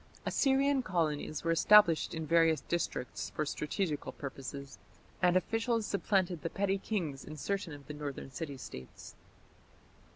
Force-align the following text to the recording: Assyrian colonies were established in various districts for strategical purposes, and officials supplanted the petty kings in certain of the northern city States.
Assyrian 0.25 0.81
colonies 0.81 1.43
were 1.43 1.51
established 1.51 2.15
in 2.15 2.25
various 2.25 2.61
districts 2.61 3.29
for 3.35 3.45
strategical 3.45 4.11
purposes, 4.11 4.79
and 5.21 5.37
officials 5.37 5.85
supplanted 5.85 6.41
the 6.41 6.49
petty 6.49 6.79
kings 6.79 7.23
in 7.23 7.37
certain 7.37 7.71
of 7.71 7.85
the 7.85 7.93
northern 7.93 8.31
city 8.31 8.57
States. 8.57 9.13